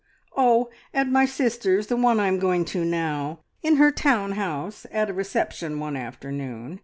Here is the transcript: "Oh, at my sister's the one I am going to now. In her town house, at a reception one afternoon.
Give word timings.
"Oh, 0.35 0.71
at 0.95 1.07
my 1.07 1.25
sister's 1.27 1.85
the 1.85 1.95
one 1.95 2.19
I 2.19 2.27
am 2.27 2.39
going 2.39 2.65
to 2.73 2.83
now. 2.83 3.41
In 3.61 3.75
her 3.75 3.91
town 3.91 4.31
house, 4.31 4.87
at 4.91 5.11
a 5.11 5.13
reception 5.13 5.79
one 5.79 5.95
afternoon. 5.95 6.79